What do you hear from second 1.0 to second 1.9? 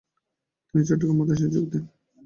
মাদ্রাসায় যোগ দেন।